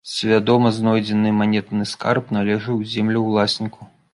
[0.09, 3.81] Свядома знойдзены манетны скарб належаў землеўласніку.